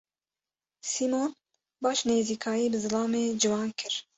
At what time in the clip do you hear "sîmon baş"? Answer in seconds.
0.89-1.99